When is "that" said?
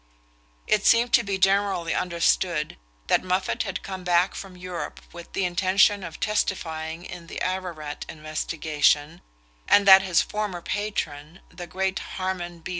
3.05-3.21, 9.87-10.01